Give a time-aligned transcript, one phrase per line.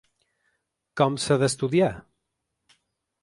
[1.01, 1.91] Com s’ha d’estudiar?